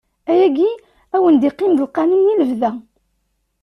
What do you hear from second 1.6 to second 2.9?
d lqanun i lebda.